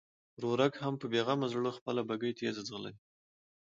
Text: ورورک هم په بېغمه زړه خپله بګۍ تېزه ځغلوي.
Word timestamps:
ورورک 0.39 0.73
هم 0.83 0.93
په 1.01 1.05
بېغمه 1.13 1.47
زړه 1.53 1.69
خپله 1.77 2.01
بګۍ 2.09 2.31
تېزه 2.39 2.61
ځغلوي. 2.67 2.97